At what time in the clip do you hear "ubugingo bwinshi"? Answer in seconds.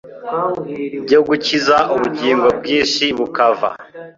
1.93-3.05